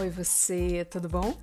Oi, 0.00 0.08
você, 0.08 0.82
tudo 0.86 1.10
bom? 1.10 1.36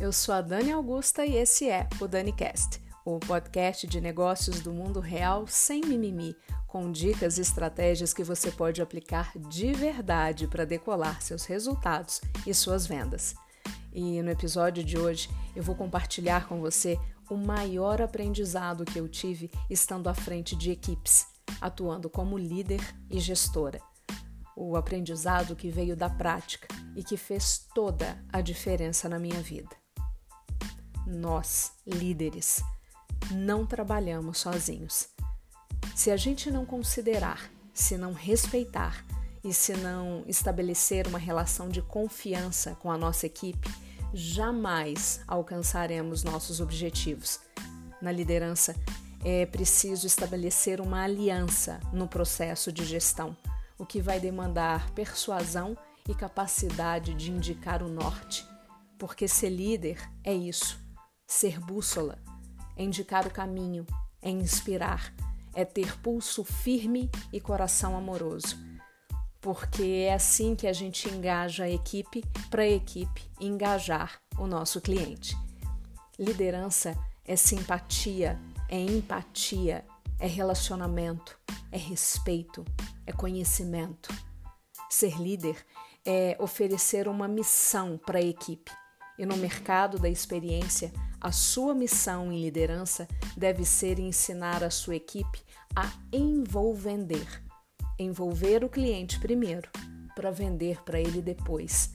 Eu 0.00 0.14
sou 0.14 0.34
a 0.34 0.40
Dani 0.40 0.72
Augusta 0.72 1.26
e 1.26 1.36
esse 1.36 1.68
é 1.68 1.86
o 2.00 2.08
DaniCast, 2.08 2.80
o 3.04 3.20
podcast 3.20 3.86
de 3.86 4.00
negócios 4.00 4.60
do 4.60 4.72
mundo 4.72 4.98
real 4.98 5.46
sem 5.46 5.82
mimimi, 5.82 6.34
com 6.66 6.90
dicas 6.90 7.36
e 7.36 7.42
estratégias 7.42 8.14
que 8.14 8.24
você 8.24 8.50
pode 8.50 8.80
aplicar 8.80 9.30
de 9.36 9.74
verdade 9.74 10.46
para 10.46 10.64
decolar 10.64 11.20
seus 11.20 11.44
resultados 11.44 12.22
e 12.46 12.54
suas 12.54 12.86
vendas. 12.86 13.34
E 13.92 14.22
no 14.22 14.30
episódio 14.30 14.82
de 14.82 14.96
hoje 14.96 15.28
eu 15.54 15.62
vou 15.62 15.74
compartilhar 15.74 16.48
com 16.48 16.62
você 16.62 16.98
o 17.28 17.36
maior 17.36 18.00
aprendizado 18.00 18.86
que 18.86 18.98
eu 18.98 19.06
tive 19.06 19.50
estando 19.68 20.08
à 20.08 20.14
frente 20.14 20.56
de 20.56 20.70
equipes, 20.70 21.26
atuando 21.60 22.08
como 22.08 22.38
líder 22.38 22.80
e 23.10 23.20
gestora 23.20 23.82
o 24.58 24.76
aprendizado 24.76 25.54
que 25.54 25.70
veio 25.70 25.96
da 25.96 26.10
prática 26.10 26.66
e 26.96 27.04
que 27.04 27.16
fez 27.16 27.64
toda 27.72 28.18
a 28.32 28.40
diferença 28.40 29.08
na 29.08 29.18
minha 29.18 29.40
vida. 29.40 29.70
Nós, 31.06 31.72
líderes, 31.86 32.60
não 33.30 33.64
trabalhamos 33.64 34.38
sozinhos. 34.38 35.08
Se 35.94 36.10
a 36.10 36.16
gente 36.16 36.50
não 36.50 36.66
considerar, 36.66 37.50
se 37.72 37.96
não 37.96 38.12
respeitar 38.12 39.04
e 39.44 39.54
se 39.54 39.74
não 39.74 40.24
estabelecer 40.26 41.06
uma 41.06 41.18
relação 41.18 41.68
de 41.68 41.80
confiança 41.80 42.74
com 42.74 42.90
a 42.90 42.98
nossa 42.98 43.26
equipe, 43.26 43.70
jamais 44.12 45.20
alcançaremos 45.28 46.24
nossos 46.24 46.60
objetivos. 46.60 47.38
Na 48.02 48.10
liderança, 48.10 48.74
é 49.24 49.46
preciso 49.46 50.06
estabelecer 50.06 50.80
uma 50.80 51.02
aliança 51.02 51.80
no 51.92 52.08
processo 52.08 52.72
de 52.72 52.84
gestão 52.84 53.36
o 53.78 53.86
que 53.86 54.02
vai 54.02 54.18
demandar 54.18 54.90
persuasão 54.90 55.76
e 56.08 56.14
capacidade 56.14 57.14
de 57.14 57.30
indicar 57.30 57.82
o 57.82 57.88
norte. 57.88 58.44
Porque 58.98 59.28
ser 59.28 59.50
líder 59.50 60.00
é 60.24 60.34
isso: 60.34 60.78
ser 61.26 61.60
bússola, 61.60 62.18
é 62.76 62.82
indicar 62.82 63.26
o 63.26 63.30
caminho, 63.30 63.86
é 64.20 64.30
inspirar, 64.30 65.14
é 65.54 65.64
ter 65.64 65.96
pulso 66.00 66.42
firme 66.42 67.10
e 67.32 67.40
coração 67.40 67.96
amoroso. 67.96 68.56
Porque 69.40 70.06
é 70.08 70.14
assim 70.14 70.56
que 70.56 70.66
a 70.66 70.72
gente 70.72 71.08
engaja 71.08 71.64
a 71.64 71.70
equipe 71.70 72.24
para 72.50 72.62
a 72.62 72.68
equipe 72.68 73.30
engajar 73.40 74.20
o 74.36 74.46
nosso 74.46 74.80
cliente. 74.80 75.36
Liderança 76.18 76.98
é 77.24 77.36
simpatia, 77.36 78.36
é 78.68 78.80
empatia, 78.80 79.84
é 80.18 80.26
relacionamento, 80.26 81.38
é 81.70 81.78
respeito, 81.78 82.64
é 83.08 83.12
conhecimento. 83.12 84.14
Ser 84.90 85.18
líder 85.18 85.56
é 86.04 86.36
oferecer 86.38 87.08
uma 87.08 87.26
missão 87.26 87.98
para 87.98 88.18
a 88.18 88.22
equipe. 88.22 88.70
E 89.18 89.24
no 89.24 89.36
mercado 89.36 89.98
da 89.98 90.10
experiência, 90.10 90.92
a 91.18 91.32
sua 91.32 91.74
missão 91.74 92.30
em 92.30 92.42
liderança 92.42 93.08
deve 93.34 93.64
ser 93.64 93.98
ensinar 93.98 94.62
a 94.62 94.70
sua 94.70 94.96
equipe 94.96 95.42
a 95.74 95.90
envolvender. 96.12 97.42
Envolver 97.98 98.62
o 98.62 98.68
cliente 98.68 99.18
primeiro, 99.18 99.70
para 100.14 100.30
vender 100.30 100.84
para 100.84 101.00
ele 101.00 101.22
depois. 101.22 101.94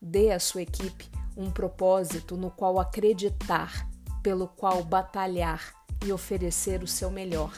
Dê 0.00 0.30
à 0.30 0.38
sua 0.38 0.62
equipe 0.62 1.10
um 1.36 1.50
propósito 1.50 2.36
no 2.36 2.50
qual 2.50 2.78
acreditar, 2.78 3.88
pelo 4.22 4.46
qual 4.46 4.84
batalhar 4.84 5.74
e 6.04 6.12
oferecer 6.12 6.82
o 6.82 6.86
seu 6.86 7.10
melhor 7.10 7.52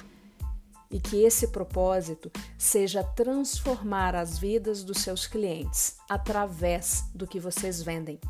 e 0.90 1.00
que 1.00 1.22
esse 1.22 1.48
propósito 1.48 2.30
seja 2.58 3.02
transformar 3.02 4.14
as 4.14 4.38
vidas 4.38 4.84
dos 4.84 4.98
seus 4.98 5.27
clientes 5.27 5.96
através 6.08 7.04
do 7.14 7.27
que 7.27 7.40
vocês 7.40 7.82
vendem. 7.82 8.20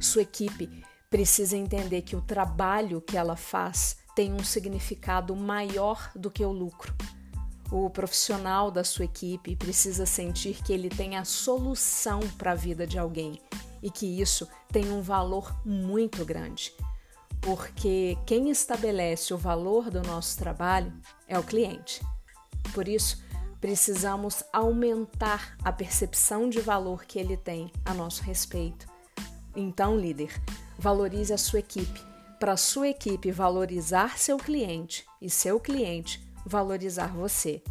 Sua 0.00 0.22
equipe 0.22 0.84
precisa 1.08 1.56
entender 1.56 2.02
que 2.02 2.16
o 2.16 2.20
trabalho 2.20 3.00
que 3.00 3.16
ela 3.16 3.36
faz 3.36 3.96
tem 4.14 4.32
um 4.32 4.44
significado 4.44 5.34
maior 5.34 6.10
do 6.14 6.30
que 6.30 6.44
o 6.44 6.52
lucro. 6.52 6.94
O 7.70 7.88
profissional 7.88 8.70
da 8.70 8.84
sua 8.84 9.06
equipe 9.06 9.56
precisa 9.56 10.06
sentir 10.06 10.62
que 10.62 10.72
ele 10.72 10.88
tem 10.88 11.16
a 11.16 11.24
solução 11.24 12.20
para 12.38 12.52
a 12.52 12.54
vida 12.54 12.86
de 12.86 12.98
alguém 12.98 13.40
e 13.82 13.90
que 13.90 14.20
isso 14.20 14.46
tem 14.70 14.92
um 14.92 15.02
valor 15.02 15.54
muito 15.64 16.24
grande 16.24 16.72
porque 17.44 18.16
quem 18.24 18.48
estabelece 18.48 19.34
o 19.34 19.36
valor 19.36 19.90
do 19.90 20.02
nosso 20.02 20.38
trabalho 20.38 20.90
é 21.28 21.38
o 21.38 21.42
cliente. 21.42 22.00
Por 22.72 22.88
isso, 22.88 23.22
precisamos 23.60 24.42
aumentar 24.50 25.54
a 25.62 25.70
percepção 25.70 26.48
de 26.48 26.58
valor 26.62 27.04
que 27.04 27.18
ele 27.18 27.36
tem 27.36 27.70
a 27.84 27.92
nosso 27.92 28.22
respeito. 28.22 28.86
Então, 29.54 29.94
líder, 29.94 30.32
valorize 30.78 31.34
a 31.34 31.38
sua 31.38 31.58
equipe, 31.58 32.00
para 32.40 32.52
a 32.52 32.56
sua 32.56 32.88
equipe 32.88 33.30
valorizar 33.30 34.18
seu 34.18 34.38
cliente 34.38 35.04
e 35.20 35.28
seu 35.28 35.60
cliente 35.60 36.26
valorizar 36.46 37.08
você. 37.08 37.62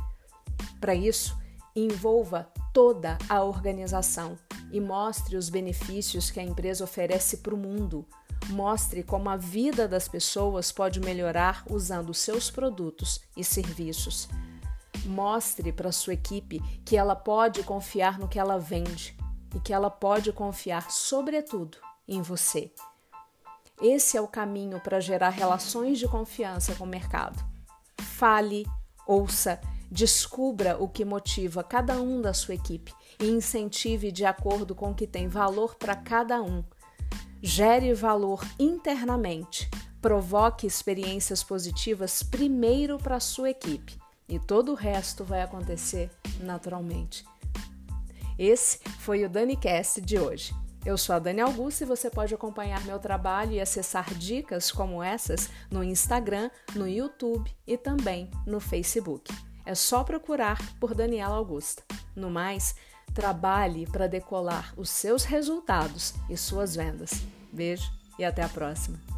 Para 0.79 0.93
isso, 0.93 1.35
envolva 1.75 2.47
toda 2.71 3.17
a 3.27 3.43
organização 3.43 4.37
e 4.71 4.79
mostre 4.79 5.35
os 5.35 5.49
benefícios 5.49 6.29
que 6.29 6.39
a 6.39 6.43
empresa 6.43 6.83
oferece 6.83 7.37
para 7.37 7.55
o 7.55 7.57
mundo 7.57 8.05
Mostre 8.49 9.03
como 9.03 9.29
a 9.29 9.37
vida 9.37 9.87
das 9.87 10.07
pessoas 10.07 10.71
pode 10.71 10.99
melhorar 10.99 11.63
usando 11.69 12.13
seus 12.13 12.51
produtos 12.51 13.21
e 13.37 13.43
serviços. 13.43 14.27
Mostre 15.05 15.71
para 15.71 15.91
sua 15.91 16.13
equipe 16.13 16.59
que 16.85 16.97
ela 16.97 17.15
pode 17.15 17.63
confiar 17.63 18.19
no 18.19 18.27
que 18.27 18.39
ela 18.39 18.57
vende 18.59 19.17
e 19.55 19.59
que 19.59 19.73
ela 19.73 19.89
pode 19.89 20.31
confiar, 20.31 20.91
sobretudo, 20.91 21.77
em 22.07 22.21
você. 22.21 22.71
Esse 23.81 24.17
é 24.17 24.21
o 24.21 24.27
caminho 24.27 24.79
para 24.79 24.99
gerar 24.99 25.29
relações 25.29 25.97
de 25.97 26.07
confiança 26.07 26.75
com 26.75 26.83
o 26.83 26.87
mercado. 26.87 27.43
Fale, 27.99 28.65
ouça, 29.07 29.59
descubra 29.89 30.77
o 30.81 30.87
que 30.87 31.05
motiva 31.05 31.63
cada 31.63 32.01
um 32.01 32.21
da 32.21 32.33
sua 32.33 32.55
equipe 32.55 32.93
e 33.19 33.25
incentive 33.25 34.11
de 34.11 34.25
acordo 34.25 34.75
com 34.75 34.91
o 34.91 34.95
que 34.95 35.07
tem 35.07 35.27
valor 35.27 35.75
para 35.75 35.95
cada 35.95 36.41
um 36.41 36.63
Gere 37.45 37.93
valor 37.93 38.41
internamente. 38.57 39.69
Provoque 40.01 40.65
experiências 40.65 41.43
positivas 41.43 42.23
primeiro 42.23 42.97
para 42.97 43.17
a 43.17 43.19
sua 43.19 43.49
equipe 43.49 43.99
e 44.29 44.39
todo 44.39 44.71
o 44.71 44.75
resto 44.75 45.25
vai 45.25 45.41
acontecer 45.41 46.09
naturalmente. 46.39 47.25
Esse 48.39 48.79
foi 49.01 49.25
o 49.25 49.29
DaniCast 49.29 49.99
de 49.99 50.17
hoje. 50.17 50.55
Eu 50.85 50.97
sou 50.97 51.17
a 51.17 51.19
Dani 51.19 51.41
Augusta 51.41 51.83
e 51.83 51.87
você 51.87 52.09
pode 52.09 52.33
acompanhar 52.33 52.81
meu 52.85 52.97
trabalho 52.97 53.51
e 53.51 53.59
acessar 53.59 54.13
dicas 54.13 54.71
como 54.71 55.03
essas 55.03 55.49
no 55.69 55.83
Instagram, 55.83 56.49
no 56.73 56.87
YouTube 56.87 57.53
e 57.67 57.75
também 57.75 58.31
no 58.47 58.61
Facebook. 58.61 59.35
É 59.65 59.75
só 59.75 60.01
procurar 60.05 60.57
por 60.79 60.95
Daniela 60.95 61.35
Augusta. 61.35 61.83
No 62.15 62.29
mais, 62.29 62.73
Trabalhe 63.13 63.85
para 63.85 64.07
decolar 64.07 64.73
os 64.75 64.89
seus 64.89 65.23
resultados 65.23 66.13
e 66.29 66.35
suas 66.35 66.75
vendas. 66.75 67.21
Beijo 67.51 67.91
e 68.17 68.25
até 68.25 68.41
a 68.41 68.49
próxima! 68.49 69.12